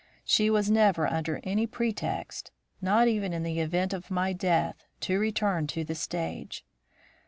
[0.25, 2.49] She was never under any pretext,
[2.81, 6.65] not even in the event of my death, to return to the stage.